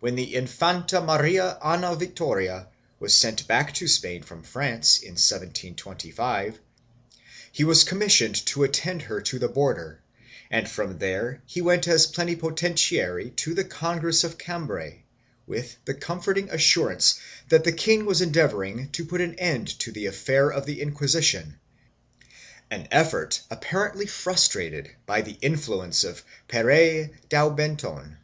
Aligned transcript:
When 0.00 0.16
the 0.16 0.34
Infanta 0.34 1.00
Maria 1.00 1.56
Ana 1.64 1.96
Vitoria 1.96 2.68
was 3.00 3.14
sent 3.14 3.48
back 3.48 3.72
to 3.76 3.88
Spain 3.88 4.22
from 4.22 4.42
France, 4.42 4.98
in 4.98 5.12
1725, 5.12 6.58
he 7.52 7.64
was 7.64 7.82
commissioned 7.82 8.34
to 8.48 8.64
attend 8.64 9.00
her 9.00 9.22
to 9.22 9.38
the 9.38 9.48
border 9.48 10.02
and 10.50 10.68
from 10.68 10.98
there 10.98 11.42
he 11.46 11.62
went 11.62 11.88
as 11.88 12.06
plenipotentiary 12.06 13.30
to 13.36 13.54
the 13.54 13.64
Congress 13.64 14.24
of 14.24 14.36
Cambray, 14.36 15.04
with 15.46 15.78
the 15.86 15.94
comforting 15.94 16.50
assurance 16.50 17.18
that 17.48 17.64
the 17.64 17.72
king 17.72 18.04
was 18.04 18.20
endeavoring 18.20 18.90
to 18.90 19.06
put 19.06 19.22
an 19.22 19.36
end 19.36 19.68
to 19.78 19.90
the 19.90 20.04
affair 20.04 20.50
of 20.50 20.66
the 20.66 20.82
Inquisition— 20.82 21.58
an 22.70 22.86
effort 22.90 23.40
apparently 23.50 24.04
frus 24.04 24.50
trated 24.50 24.90
by 25.06 25.22
the 25.22 25.38
influence 25.40 26.04
of 26.04 26.22
Pere 26.46 27.08
Daubenton. 27.30 28.18